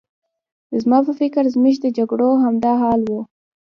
[0.83, 3.11] زما په فکر زموږ د جګړو همدا حال و.